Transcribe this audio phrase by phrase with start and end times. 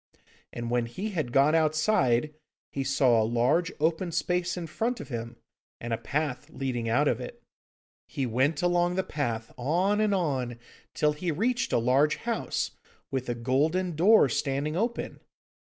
[0.51, 2.33] And when he had got outside,
[2.71, 5.35] he saw a large open space in front of him,
[5.79, 7.43] and a path leading out of it.
[8.07, 10.57] He went along the path, on and on,
[10.95, 12.71] till he reached a large house,
[13.11, 15.19] with a golden door standing open.